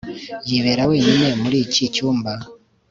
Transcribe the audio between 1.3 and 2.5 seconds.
muri iki cyumba